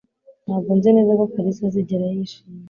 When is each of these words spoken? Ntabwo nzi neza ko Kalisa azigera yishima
Ntabwo 0.45 0.71
nzi 0.77 0.89
neza 0.95 1.11
ko 1.19 1.23
Kalisa 1.33 1.63
azigera 1.69 2.05
yishima 2.15 2.55